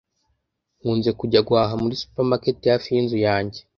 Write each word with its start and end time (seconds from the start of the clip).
Nkunze 0.79 1.09
kujya 1.19 1.39
guhaha 1.47 1.73
muri 1.81 1.99
supermarket 2.01 2.57
hafi 2.71 2.87
yinzu 2.95 3.17
yanjye. 3.27 3.59